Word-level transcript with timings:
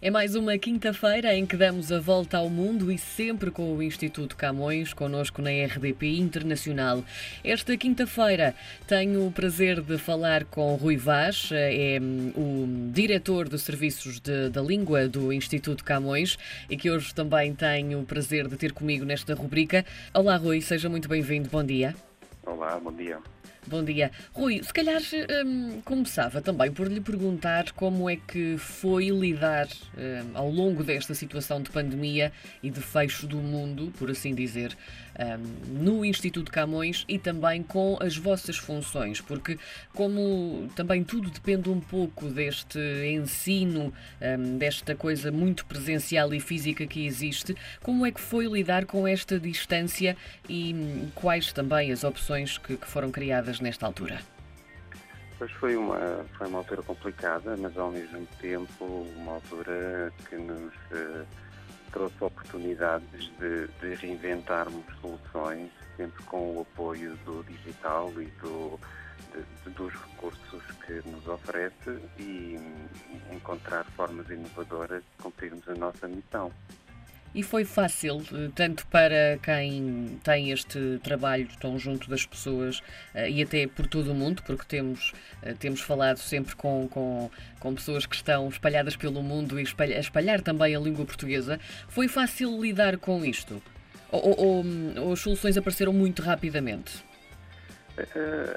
É 0.00 0.10
mais 0.10 0.34
uma 0.34 0.58
quinta-feira 0.58 1.34
em 1.34 1.46
que 1.46 1.56
damos 1.56 1.90
a 1.90 1.98
volta 1.98 2.36
ao 2.36 2.50
mundo 2.50 2.92
e 2.92 2.98
sempre 2.98 3.50
com 3.50 3.74
o 3.74 3.82
Instituto 3.82 4.36
Camões, 4.36 4.92
connosco 4.92 5.40
na 5.40 5.48
RDP 5.48 6.18
Internacional. 6.18 7.02
Esta 7.42 7.74
quinta-feira 7.78 8.54
tenho 8.86 9.26
o 9.26 9.32
prazer 9.32 9.80
de 9.80 9.96
falar 9.96 10.44
com 10.44 10.74
Rui 10.74 10.98
Vaz, 10.98 11.48
é 11.50 11.98
hum, 11.98 12.30
o 12.36 12.92
diretor 12.92 13.48
dos 13.48 13.62
Serviços 13.62 14.20
de, 14.20 14.50
da 14.50 14.60
Língua 14.60 15.08
do 15.08 15.32
Instituto 15.32 15.82
Camões 15.82 16.38
e 16.68 16.76
que 16.76 16.90
hoje 16.90 17.14
também 17.14 17.54
tenho 17.54 17.98
o 18.00 18.04
prazer 18.04 18.48
de 18.48 18.56
ter 18.58 18.72
comigo 18.72 19.02
nesta 19.06 19.34
rubrica. 19.34 19.82
Olá, 20.12 20.36
Rui, 20.36 20.60
seja 20.60 20.90
muito 20.90 21.08
bem-vindo. 21.08 21.48
Bom 21.48 21.64
dia. 21.64 21.96
Olá, 22.44 22.78
bom 22.78 22.92
dia. 22.92 23.18
Bom 23.68 23.82
dia. 23.82 24.12
Rui, 24.32 24.62
se 24.62 24.72
calhar 24.72 25.00
hum, 25.44 25.80
começava 25.84 26.40
também 26.40 26.70
por 26.70 26.86
lhe 26.86 27.00
perguntar 27.00 27.72
como 27.72 28.08
é 28.08 28.14
que 28.14 28.56
foi 28.58 29.08
lidar 29.08 29.66
hum, 29.66 30.30
ao 30.34 30.48
longo 30.48 30.84
desta 30.84 31.14
situação 31.14 31.60
de 31.60 31.70
pandemia 31.70 32.32
e 32.62 32.70
de 32.70 32.80
fecho 32.80 33.26
do 33.26 33.38
mundo, 33.38 33.92
por 33.98 34.08
assim 34.08 34.36
dizer, 34.36 34.76
hum, 35.18 35.82
no 35.82 36.04
Instituto 36.04 36.52
Camões 36.52 37.04
e 37.08 37.18
também 37.18 37.60
com 37.60 37.98
as 38.00 38.16
vossas 38.16 38.56
funções, 38.56 39.20
porque 39.20 39.58
como 39.92 40.70
também 40.76 41.02
tudo 41.02 41.28
depende 41.28 41.68
um 41.68 41.80
pouco 41.80 42.28
deste 42.28 42.78
ensino, 43.04 43.92
hum, 44.22 44.58
desta 44.58 44.94
coisa 44.94 45.32
muito 45.32 45.66
presencial 45.66 46.32
e 46.32 46.38
física 46.38 46.86
que 46.86 47.04
existe, 47.04 47.56
como 47.82 48.06
é 48.06 48.12
que 48.12 48.20
foi 48.20 48.46
lidar 48.46 48.84
com 48.84 49.08
esta 49.08 49.40
distância 49.40 50.16
e 50.48 50.72
hum, 50.72 51.08
quais 51.16 51.52
também 51.52 51.90
as 51.90 52.04
opções 52.04 52.58
que, 52.58 52.76
que 52.76 52.86
foram 52.86 53.10
criadas 53.10 53.55
nesta 53.60 53.86
altura? 53.86 54.20
Pois 55.38 55.50
foi 55.52 55.76
uma, 55.76 56.24
foi 56.38 56.46
uma 56.46 56.58
altura 56.58 56.82
complicada, 56.82 57.56
mas 57.58 57.76
ao 57.76 57.90
mesmo 57.90 58.26
tempo 58.40 58.84
uma 59.16 59.32
altura 59.32 60.12
que 60.28 60.36
nos 60.36 60.72
eh, 60.92 61.24
trouxe 61.92 62.24
oportunidades 62.24 63.30
de, 63.38 63.66
de 63.80 63.94
reinventarmos 63.96 64.84
soluções, 65.00 65.70
sempre 65.96 66.22
com 66.24 66.56
o 66.56 66.60
apoio 66.62 67.16
do 67.24 67.44
digital 67.44 68.10
e 68.16 68.26
do, 68.42 68.80
de, 69.34 69.70
dos 69.70 69.92
recursos 69.92 70.62
que 70.86 71.08
nos 71.08 71.26
oferece 71.28 71.98
e 72.18 72.58
encontrar 73.30 73.84
formas 73.96 74.28
inovadoras 74.30 75.02
de 75.02 75.22
cumprirmos 75.22 75.68
a 75.68 75.74
nossa 75.74 76.08
missão. 76.08 76.50
E 77.36 77.42
foi 77.42 77.66
fácil, 77.66 78.22
eh, 78.32 78.48
tanto 78.54 78.86
para 78.86 79.38
quem 79.42 80.18
tem 80.24 80.52
este 80.52 80.98
trabalho 81.02 81.46
tão 81.60 81.78
junto 81.78 82.08
das 82.08 82.24
pessoas 82.24 82.82
eh, 83.14 83.28
e 83.28 83.42
até 83.42 83.66
por 83.66 83.86
todo 83.86 84.10
o 84.10 84.14
mundo, 84.14 84.42
porque 84.42 84.64
temos, 84.66 85.12
eh, 85.42 85.52
temos 85.52 85.82
falado 85.82 86.16
sempre 86.16 86.56
com, 86.56 86.88
com, 86.88 87.30
com 87.60 87.74
pessoas 87.74 88.06
que 88.06 88.16
estão 88.16 88.48
espalhadas 88.48 88.96
pelo 88.96 89.22
mundo 89.22 89.60
e 89.60 89.62
espalhar, 89.62 90.00
espalhar 90.00 90.40
também 90.40 90.74
a 90.74 90.80
língua 90.80 91.04
portuguesa. 91.04 91.60
Foi 91.90 92.08
fácil 92.08 92.58
lidar 92.58 92.96
com 92.96 93.22
isto? 93.22 93.62
Ou, 94.10 94.40
ou, 94.40 94.64
ou 95.02 95.12
as 95.12 95.20
soluções 95.20 95.58
apareceram 95.58 95.92
muito 95.92 96.22
rapidamente? 96.22 97.04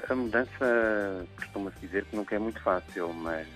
A 0.08 0.14
mudança 0.14 1.26
costuma-se 1.36 1.78
dizer 1.80 2.06
que 2.06 2.16
nunca 2.16 2.34
é 2.34 2.38
muito 2.38 2.60
fácil, 2.62 3.12
mas 3.12 3.46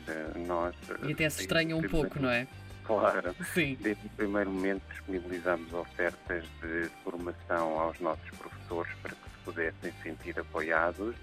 nós. 0.47 0.75
E 1.06 1.12
até 1.12 1.30
se 1.30 1.42
estranha 1.42 1.75
um 1.77 1.83
pouco, 1.83 2.20
não 2.20 2.28
é? 2.30 2.47
Claro. 2.85 3.35
Sim. 3.55 3.77
Desde 3.81 4.07
o 4.07 4.11
primeiro 4.11 4.51
momento 4.51 4.83
disponibilizamos 4.91 5.73
ofertas 5.73 6.45
de 6.63 6.89
formação 7.03 7.79
aos 7.79 7.99
nossos 7.99 8.29
professores 8.31 8.93
para 9.03 9.15
que 9.15 9.31
se 9.31 9.45
pudessem 9.45 9.93
sentir 10.03 10.39
apoiados, 10.39 11.17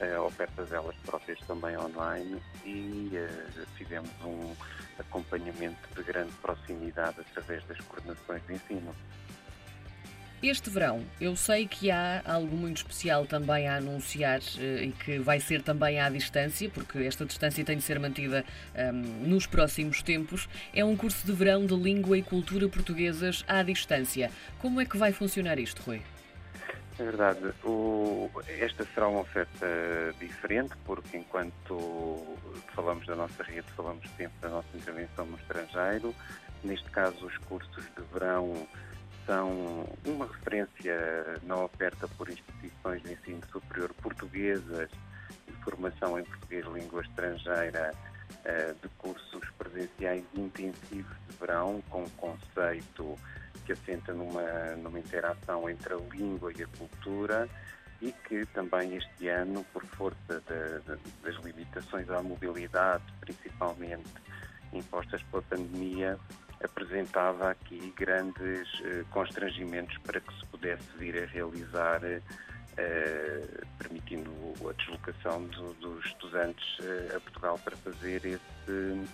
uh, 0.00 0.20
ofertas 0.22 0.72
elas 0.72 0.96
próprias 1.04 1.38
também 1.46 1.76
online 1.78 2.42
e 2.64 3.12
uh, 3.14 3.66
fizemos 3.76 4.10
um 4.24 4.54
acompanhamento 4.98 5.88
de 5.94 6.02
grande 6.02 6.32
proximidade 6.42 7.20
através 7.20 7.64
das 7.66 7.78
coordenações 7.82 8.42
de 8.46 8.54
ensino. 8.54 8.94
Este 10.42 10.68
verão, 10.68 11.02
eu 11.18 11.34
sei 11.34 11.66
que 11.66 11.90
há 11.90 12.20
algo 12.26 12.54
muito 12.54 12.76
especial 12.76 13.24
também 13.24 13.66
a 13.68 13.76
anunciar 13.76 14.40
eh, 14.58 14.84
e 14.84 14.92
que 14.92 15.18
vai 15.18 15.40
ser 15.40 15.62
também 15.62 15.98
à 15.98 16.10
distância, 16.10 16.68
porque 16.68 16.98
esta 16.98 17.24
distância 17.24 17.64
tem 17.64 17.78
de 17.78 17.82
ser 17.82 17.98
mantida 17.98 18.44
um, 18.74 18.78
ehm, 18.78 18.94
nos 19.26 19.46
próximos 19.46 20.02
tempos. 20.02 20.46
É 20.74 20.84
um 20.84 20.94
curso 20.94 21.24
de 21.26 21.32
verão 21.32 21.64
de 21.64 21.74
língua 21.74 22.18
e 22.18 22.22
cultura 22.22 22.68
portuguesas 22.68 23.44
à 23.48 23.62
distância. 23.62 24.30
Como 24.58 24.78
é 24.78 24.84
que 24.84 24.98
vai 24.98 25.10
funcionar 25.10 25.58
isto, 25.58 25.82
Rui? 25.82 26.02
É 26.98 27.02
verdade. 27.02 27.54
O, 27.64 28.30
esta 28.46 28.84
será 28.94 29.08
uma 29.08 29.20
oferta 29.20 29.66
diferente, 30.20 30.74
porque 30.84 31.16
enquanto 31.16 32.36
falamos 32.74 33.06
da 33.06 33.16
nossa 33.16 33.42
rede, 33.42 33.66
falamos 33.74 34.04
sempre 34.18 34.38
da 34.42 34.50
nossa 34.50 34.68
intervenção 34.74 35.24
no 35.24 35.38
estrangeiro. 35.38 36.14
Neste 36.62 36.90
caso, 36.90 37.24
os 37.24 37.38
cursos 37.38 37.84
de 37.96 38.02
verão 38.12 38.66
são 39.26 39.86
uma 40.06 40.26
referência 40.26 41.40
na 41.42 41.64
oferta 41.64 42.08
por 42.16 42.30
instituições 42.30 43.02
de 43.02 43.12
ensino 43.12 43.40
superior 43.50 43.92
portuguesas 43.94 44.88
de 45.46 45.52
formação 45.64 46.18
em 46.18 46.24
português 46.24 46.64
língua 46.66 47.02
estrangeira 47.02 47.92
eh, 48.44 48.74
de 48.80 48.88
cursos 48.98 49.50
presenciais 49.58 50.24
intensivos 50.34 51.16
de 51.28 51.36
verão, 51.38 51.82
com 51.90 52.04
um 52.04 52.10
conceito 52.10 53.18
que 53.64 53.72
assenta 53.72 54.14
numa, 54.14 54.76
numa 54.76 55.00
interação 55.00 55.68
entre 55.68 55.94
a 55.94 55.96
língua 55.96 56.52
e 56.56 56.62
a 56.62 56.66
cultura 56.78 57.48
e 58.00 58.12
que 58.12 58.46
também 58.46 58.96
este 58.96 59.28
ano, 59.28 59.64
por 59.72 59.84
força 59.84 60.18
de, 60.28 60.80
de, 60.80 61.00
das 61.22 61.44
limitações 61.44 62.08
à 62.10 62.22
mobilidade, 62.22 63.02
principalmente 63.20 64.10
impostas 64.72 65.22
pela 65.24 65.42
pandemia, 65.42 66.18
apresentava 66.62 67.50
aqui 67.50 67.92
grandes 67.96 68.68
uh, 68.80 69.04
constrangimentos 69.10 69.96
para 69.98 70.20
que 70.20 70.32
se 70.34 70.46
pudesse 70.46 70.84
vir 70.98 71.22
a 71.22 71.26
realizar, 71.26 72.00
uh, 72.02 73.66
permitindo 73.78 74.32
a 74.68 74.72
deslocação 74.72 75.44
do, 75.44 75.74
dos 75.74 76.04
estudantes 76.06 76.78
a 77.14 77.20
Portugal 77.20 77.58
para 77.62 77.76
fazer 77.76 78.24
esse, 78.24 79.08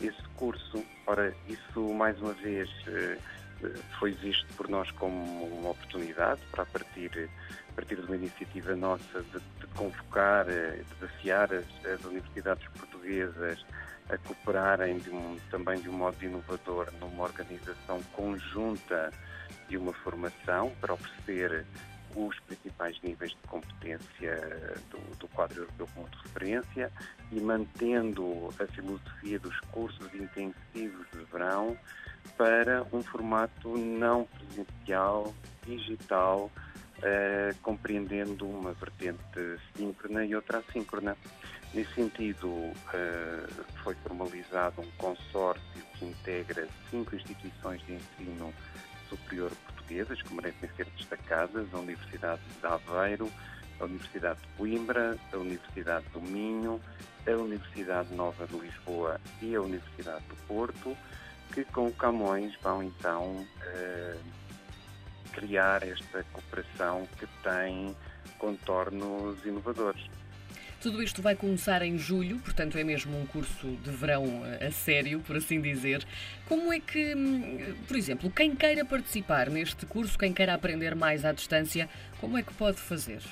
esse 0.00 0.22
curso. 0.36 0.84
Ora, 1.06 1.34
isso 1.48 1.94
mais 1.94 2.20
uma 2.20 2.32
vez 2.34 2.70
foi 3.98 4.12
visto 4.12 4.46
por 4.54 4.68
nós 4.68 4.90
como 4.92 5.46
uma 5.46 5.70
oportunidade 5.70 6.40
para 6.50 6.62
a 6.62 6.66
partir, 6.66 7.30
a 7.70 7.72
partir 7.72 7.96
de 7.96 8.02
uma 8.02 8.16
iniciativa 8.16 8.76
nossa 8.76 9.22
de, 9.22 9.40
de 9.60 9.66
convocar, 9.74 10.44
desafiar 10.44 11.50
as, 11.54 11.64
as 11.86 12.04
universidades 12.04 12.68
portuguesas 12.68 13.64
a 14.08 14.18
cooperarem 14.18 14.98
de 14.98 15.10
um, 15.10 15.36
também 15.50 15.80
de 15.80 15.88
um 15.88 15.92
modo 15.92 16.22
inovador 16.24 16.92
numa 17.00 17.24
organização 17.24 18.02
conjunta 18.12 19.12
de 19.68 19.76
uma 19.76 19.92
formação 19.92 20.72
para 20.80 20.94
oferecer 20.94 21.66
os 22.14 22.38
principais 22.40 22.98
níveis 23.02 23.32
de 23.32 23.48
competência 23.48 24.36
do, 24.90 25.16
do 25.18 25.28
quadro 25.28 25.62
europeu 25.62 25.88
como 25.94 26.08
de 26.08 26.16
referência 26.22 26.92
e 27.30 27.40
mantendo 27.40 28.48
a 28.58 28.66
filosofia 28.66 29.38
dos 29.38 29.58
cursos 29.72 30.14
intensivos 30.14 31.06
de 31.12 31.24
verão 31.30 31.76
para 32.38 32.84
um 32.92 33.02
formato 33.02 33.76
não 33.76 34.24
presencial, 34.24 35.34
digital, 35.64 36.50
eh, 37.02 37.54
compreendendo 37.62 38.46
uma 38.48 38.72
vertente 38.72 39.58
síncrona 39.76 40.24
e 40.24 40.34
outra 40.34 40.58
assíncrona. 40.58 41.16
Nesse 41.74 41.92
sentido, 41.92 42.48
uh, 42.48 43.64
foi 43.82 43.94
formalizado 43.96 44.80
um 44.80 44.90
consórcio 44.92 45.82
que 45.94 46.06
integra 46.06 46.66
cinco 46.90 47.14
instituições 47.14 47.84
de 47.84 47.94
ensino 47.94 48.54
superior 49.10 49.52
portuguesas 49.66 50.22
que 50.22 50.32
merecem 50.32 50.70
ser 50.74 50.86
destacadas: 50.96 51.66
a 51.74 51.78
Universidade 51.78 52.40
de 52.60 52.66
Aveiro, 52.66 53.30
a 53.78 53.84
Universidade 53.84 54.40
de 54.40 54.48
Coimbra, 54.56 55.18
a 55.30 55.36
Universidade 55.36 56.06
do 56.14 56.22
Minho, 56.22 56.80
a 57.26 57.30
Universidade 57.32 58.14
Nova 58.14 58.46
de 58.46 58.58
Lisboa 58.58 59.20
e 59.42 59.54
a 59.54 59.60
Universidade 59.60 60.24
do 60.28 60.36
Porto, 60.46 60.96
que 61.52 61.62
com 61.64 61.88
o 61.88 61.92
Camões 61.92 62.54
vão 62.62 62.82
então 62.82 63.32
uh, 63.34 64.45
criar 65.36 65.82
esta 65.82 66.24
cooperação 66.32 67.06
que 67.18 67.26
tem 67.42 67.94
contornos 68.38 69.44
inovadores. 69.44 70.02
Tudo 70.80 71.02
isto 71.02 71.20
vai 71.20 71.34
começar 71.34 71.82
em 71.82 71.98
julho, 71.98 72.38
portanto 72.38 72.76
é 72.78 72.84
mesmo 72.84 73.18
um 73.18 73.26
curso 73.26 73.66
de 73.66 73.90
verão 73.90 74.42
a 74.64 74.70
sério, 74.70 75.20
por 75.20 75.36
assim 75.36 75.60
dizer. 75.60 76.06
Como 76.48 76.72
é 76.72 76.80
que, 76.80 77.14
hum, 77.14 77.74
por 77.86 77.96
exemplo, 77.96 78.30
quem 78.30 78.54
queira 78.54 78.84
participar 78.84 79.50
neste 79.50 79.84
curso, 79.86 80.18
quem 80.18 80.32
queira 80.32 80.54
aprender 80.54 80.94
mais 80.94 81.24
à 81.24 81.32
distância, 81.32 81.88
como 82.20 82.38
é 82.38 82.42
que 82.42 82.52
pode 82.54 82.78
fazer? 82.78 83.22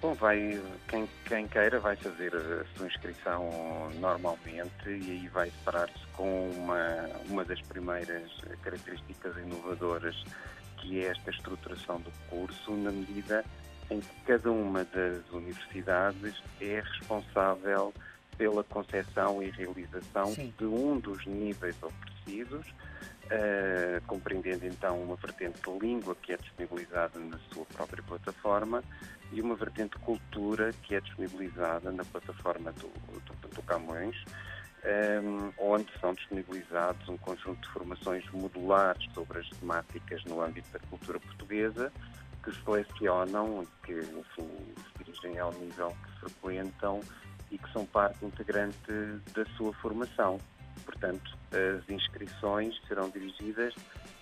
Bom, 0.00 0.14
vai, 0.14 0.60
quem, 0.88 1.08
quem 1.26 1.46
queira 1.46 1.78
vai 1.78 1.96
fazer 1.96 2.34
a 2.34 2.64
sua 2.76 2.86
inscrição 2.86 3.90
normalmente 4.00 4.88
e 4.88 5.10
aí 5.12 5.28
vai 5.28 5.48
separar-se 5.50 6.06
com 6.12 6.50
uma, 6.50 7.08
uma 7.28 7.44
das 7.44 7.60
primeiras 7.62 8.28
características 8.62 9.36
inovadoras 9.36 10.16
que 10.82 11.00
é 11.00 11.08
esta 11.08 11.30
estruturação 11.30 12.00
do 12.00 12.10
curso, 12.28 12.72
na 12.72 12.90
medida 12.90 13.44
em 13.88 14.00
que 14.00 14.20
cada 14.26 14.50
uma 14.50 14.84
das 14.84 15.30
universidades 15.30 16.42
é 16.60 16.80
responsável 16.80 17.94
pela 18.36 18.64
concepção 18.64 19.42
e 19.42 19.50
realização 19.50 20.26
Sim. 20.34 20.52
de 20.58 20.64
um 20.64 20.98
dos 20.98 21.24
níveis 21.26 21.76
oferecidos, 21.82 22.66
uh, 22.68 24.02
compreendendo 24.06 24.66
então 24.66 25.00
uma 25.00 25.16
vertente 25.16 25.60
de 25.62 25.78
língua 25.78 26.16
que 26.20 26.32
é 26.32 26.36
disponibilizada 26.36 27.18
na 27.20 27.38
sua 27.52 27.64
própria 27.66 28.02
plataforma 28.02 28.82
e 29.30 29.40
uma 29.40 29.54
vertente 29.54 29.96
de 29.96 30.04
cultura 30.04 30.72
que 30.82 30.94
é 30.94 31.00
disponibilizada 31.00 31.92
na 31.92 32.04
plataforma 32.04 32.72
do, 32.72 32.88
do, 32.88 33.48
do 33.48 33.62
Camões, 33.62 34.16
um, 34.84 35.52
onde 35.58 35.86
são 36.00 36.12
disponibilizados 36.14 37.08
um 37.08 37.16
conjunto 37.18 37.60
de 37.60 37.68
formações 37.68 38.28
modulares 38.32 39.04
sobre 39.14 39.38
as 39.38 39.48
temáticas 39.50 40.24
no 40.24 40.42
âmbito 40.42 40.68
da 40.72 40.78
cultura 40.80 41.20
portuguesa, 41.20 41.92
que 42.42 42.52
selecionam 42.64 43.62
e 43.62 43.86
que, 43.86 43.92
enfim, 43.92 44.48
se 44.76 45.04
dirigem 45.04 45.38
ao 45.38 45.52
nível 45.52 45.96
que 46.04 46.20
frequentam 46.20 47.00
e 47.50 47.58
que 47.58 47.72
são 47.72 47.86
parte 47.86 48.24
integrante 48.24 48.76
da 49.34 49.44
sua 49.56 49.72
formação. 49.74 50.38
Portanto, 50.84 51.38
as 51.52 51.88
inscrições 51.88 52.74
serão 52.88 53.08
dirigidas 53.10 53.74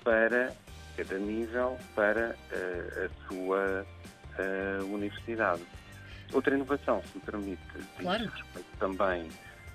para 0.05 0.53
cada 0.97 1.19
nível, 1.19 1.79
para 1.95 2.31
uh, 2.31 3.05
a 3.07 3.29
sua 3.29 3.87
uh, 4.39 4.85
universidade. 4.93 5.63
Outra 6.33 6.55
inovação, 6.55 7.03
se 7.05 7.19
me 7.19 7.25
permite, 7.25 7.63
claro. 7.99 8.25
diz 8.25 8.35
respeito 8.35 8.77
também 8.79 9.29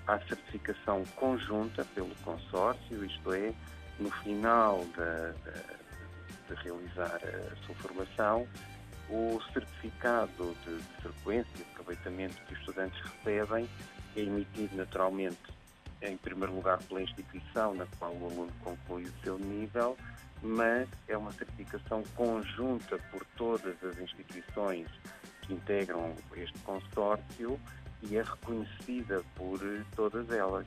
à 0.07 0.19
certificação 0.19 1.03
conjunta 1.15 1.83
pelo 1.95 2.13
consórcio, 2.23 3.03
isto 3.05 3.33
é, 3.33 3.53
no 3.99 4.11
final 4.11 4.79
de, 4.85 5.51
de, 5.51 6.55
de 6.55 6.63
realizar 6.63 7.19
a 7.23 7.65
sua 7.65 7.75
formação, 7.75 8.47
o 9.09 9.39
certificado 9.53 10.55
de, 10.65 10.77
de 10.77 11.01
frequência 11.01 11.49
e 11.57 11.61
aproveitamento 11.61 12.35
que 12.45 12.53
os 12.53 12.59
estudantes 12.59 12.99
recebem 13.01 13.67
é 14.15 14.21
emitido 14.21 14.75
naturalmente, 14.75 15.37
em 16.01 16.17
primeiro 16.17 16.53
lugar, 16.55 16.81
pela 16.83 17.01
instituição 17.01 17.73
na 17.73 17.85
qual 17.97 18.13
o 18.13 18.25
aluno 18.25 18.51
conclui 18.63 19.03
o 19.03 19.13
seu 19.23 19.37
nível, 19.37 19.97
mas 20.41 20.87
é 21.07 21.17
uma 21.17 21.31
certificação 21.33 22.03
conjunta 22.15 22.97
por 23.11 23.25
todas 23.37 23.75
as 23.83 23.97
instituições 23.97 24.87
que 25.41 25.53
integram 25.53 26.15
este 26.35 26.57
consórcio 26.59 27.59
e 28.03 28.17
é 28.17 28.21
reconhecida 28.21 29.23
por 29.35 29.59
todas 29.95 30.29
elas. 30.29 30.65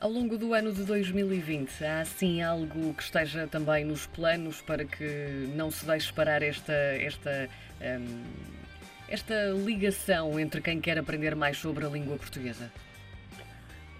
Ao 0.00 0.10
longo 0.10 0.36
do 0.36 0.52
ano 0.52 0.72
de 0.72 0.82
2020, 0.82 1.84
há 1.84 2.00
assim 2.00 2.42
algo 2.42 2.92
que 2.94 3.02
esteja 3.04 3.46
também 3.46 3.84
nos 3.84 4.04
planos 4.04 4.60
para 4.60 4.84
que 4.84 5.48
não 5.54 5.70
se 5.70 5.86
deixe 5.86 6.12
parar 6.12 6.42
esta, 6.42 6.72
esta, 6.72 7.48
um, 7.80 8.24
esta 9.08 9.50
ligação 9.64 10.40
entre 10.40 10.60
quem 10.60 10.80
quer 10.80 10.98
aprender 10.98 11.36
mais 11.36 11.56
sobre 11.58 11.86
a 11.86 11.88
língua 11.88 12.16
portuguesa? 12.16 12.68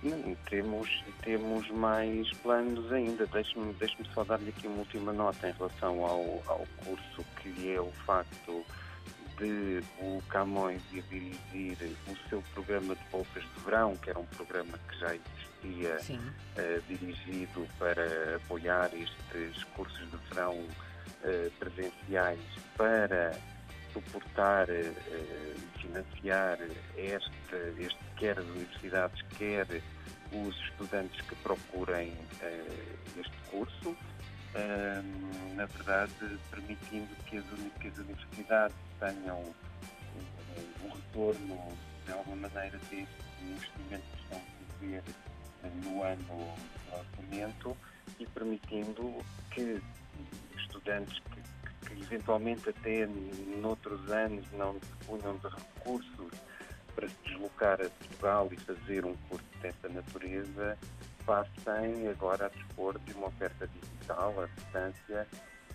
Não, 0.03 0.35
temos, 0.51 1.05
temos 1.23 1.71
mais 1.71 2.29
planos 2.39 2.93
ainda. 2.93 3.25
Deixe-me 3.27 3.73
deixe 3.75 3.97
só 4.13 4.25
dar-lhe 4.25 4.49
aqui 4.49 4.67
uma 4.67 4.79
última 4.79 5.13
nota 5.13 5.49
em 5.49 5.53
relação 5.53 6.05
ao, 6.05 6.43
ao 6.49 6.67
curso, 6.85 7.25
que 7.41 7.73
é 7.73 7.81
o 7.81 7.93
facto 8.05 8.67
de 9.39 9.83
o 10.01 10.23
Camões 10.29 10.83
ir 10.93 11.03
dirigir 11.11 11.97
o 12.09 12.29
seu 12.29 12.43
programa 12.55 12.95
de 12.95 13.05
bolsas 13.11 13.43
de 13.43 13.65
verão, 13.65 13.97
que 13.97 14.11
era 14.11 14.19
um 14.19 14.27
programa 14.27 14.79
que 14.89 14.99
já 14.99 15.15
existia 15.15 15.97
uh, 15.97 16.83
dirigido 16.89 17.67
para 17.79 18.37
apoiar 18.37 18.91
estes 18.95 19.65
cursos 19.75 20.11
de 20.11 20.17
verão 20.29 20.55
uh, 20.55 21.51
presenciais 21.59 22.41
para 22.77 23.37
suportar 23.93 24.69
e 24.69 24.89
uh, 24.89 25.79
financiar 25.81 26.59
este, 26.97 27.31
este, 27.79 27.99
quer 28.17 28.39
as 28.39 28.47
universidades, 28.47 29.23
quer 29.39 29.67
os 30.33 30.57
estudantes 30.71 31.21
que 31.27 31.35
procurem 31.37 32.15
este 33.19 33.37
curso 33.51 33.95
na 35.55 35.67
verdade, 35.67 36.39
permitindo 36.51 37.09
que 37.27 37.39
as, 37.39 37.45
que 37.81 37.89
as 37.89 37.99
universidades 37.99 38.77
tenham 38.99 39.41
um, 39.41 40.87
um, 40.87 40.91
retorno, 40.91 41.79
de 42.05 42.13
alguma 42.13 42.49
maneira, 42.49 42.79
deste 42.91 43.09
investimento 43.43 44.05
que 44.13 44.23
estão 44.23 44.39
a 44.39 44.73
fazer 44.75 45.03
no 45.85 46.03
ano 46.03 46.23
do 46.25 46.97
orçamento 46.97 47.77
e 48.19 48.27
permitindo 48.27 49.25
que 49.51 49.81
estudantes 50.57 51.19
que, 51.21 51.89
que, 51.89 52.03
eventualmente 52.03 52.69
até 52.69 53.07
noutros 53.61 54.11
anos 54.11 54.45
não 54.53 54.79
dispunham 54.79 55.37
de 55.37 55.49
recursos 55.49 56.33
para 56.95 57.09
se 57.09 57.15
deslocar 57.33 57.81
a 57.81 57.89
Portugal 57.89 58.49
e 58.53 58.57
fazer 58.57 59.05
um 59.05 59.15
curso 59.29 59.45
dessa 59.61 59.89
natureza, 59.89 60.79
passem 61.25 62.09
agora 62.09 62.47
a 62.47 62.49
dispor 62.49 62.99
de 63.01 63.13
uma 63.15 63.29
oferta 63.29 63.67
digital 63.69 64.35
à 64.43 64.47
distância 64.47 65.27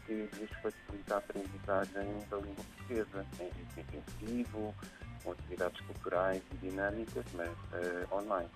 que 0.05 0.13
lhes 0.13 0.49
facilita 0.61 1.15
a 1.15 1.17
aprendizagem 1.17 2.27
da 2.29 2.37
língua 2.37 2.63
portuguesa, 2.63 3.25
em 3.39 3.49
ritmo 3.49 3.83
intensivo, 3.83 4.75
com 5.23 5.31
atividades 5.31 5.81
culturais 5.81 6.41
e 6.53 6.69
dinâmicas, 6.69 7.25
mas 7.33 7.49
uh, 7.49 8.15
online. 8.15 8.49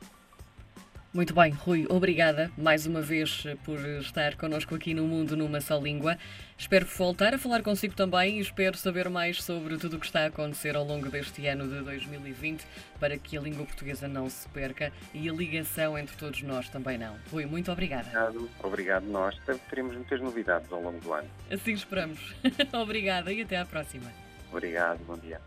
Muito 1.14 1.34
bem, 1.34 1.52
Rui, 1.52 1.86
obrigada 1.90 2.50
mais 2.58 2.86
uma 2.86 3.02
vez 3.02 3.44
por 3.66 3.78
estar 4.00 4.38
connosco 4.38 4.74
aqui 4.76 4.94
no 4.94 5.06
Mundo 5.06 5.36
numa 5.36 5.60
só 5.60 5.78
língua. 5.78 6.18
Espero 6.58 6.86
voltar 6.86 7.34
a 7.34 7.38
falar 7.38 7.62
consigo 7.62 7.94
também 7.94 8.38
e 8.38 8.40
espero 8.40 8.78
saber 8.78 9.10
mais 9.10 9.44
sobre 9.44 9.76
tudo 9.76 9.98
o 9.98 10.00
que 10.00 10.06
está 10.06 10.22
a 10.22 10.28
acontecer 10.28 10.74
ao 10.74 10.86
longo 10.86 11.10
deste 11.10 11.46
ano 11.48 11.68
de 11.68 11.82
2020 11.82 12.66
para 12.98 13.18
que 13.18 13.38
a 13.38 13.42
língua 13.42 13.66
portuguesa 13.66 14.08
não 14.08 14.30
se 14.30 14.48
perca 14.50 14.94
e 15.14 15.30
a 15.30 15.34
ligação 15.34 15.98
entre 15.98 16.16
todos 16.16 16.42
nós 16.44 16.70
também 16.70 16.98
não. 16.98 17.18
Rui, 17.30 17.46
muito 17.46 17.70
obrigada. 17.70 18.08
Obrigado, 18.08 18.50
obrigado 18.64 19.04
nós. 19.04 19.38
Teremos 19.70 19.94
muitas 19.94 20.22
novidades 20.22 20.72
ao 20.72 20.82
longo 20.82 21.02
do 21.02 21.12
ano. 21.12 21.28
Assim 21.52 21.74
esperamos. 21.74 22.34
obrigada 22.72 23.34
e 23.34 23.42
até 23.42 23.58
à 23.58 23.66
próxima. 23.66 24.10
Obrigado, 24.50 25.04
bom 25.06 25.18
dia. 25.18 25.42